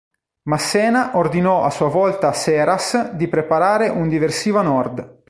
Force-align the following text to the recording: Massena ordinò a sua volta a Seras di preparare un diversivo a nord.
Massena 0.49 1.15
ordinò 1.15 1.63
a 1.63 1.69
sua 1.69 1.87
volta 1.87 2.29
a 2.29 2.33
Seras 2.33 3.11
di 3.11 3.27
preparare 3.27 3.87
un 3.89 4.07
diversivo 4.07 4.57
a 4.57 4.63
nord. 4.63 5.19